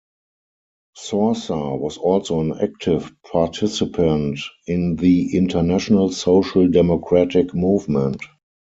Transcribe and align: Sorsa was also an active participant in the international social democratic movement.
Sorsa 0.97 1.77
was 1.77 1.99
also 1.99 2.39
an 2.41 2.53
active 2.59 3.11
participant 3.31 4.39
in 4.65 4.95
the 4.95 5.37
international 5.37 6.11
social 6.11 6.67
democratic 6.67 7.53
movement. 7.53 8.19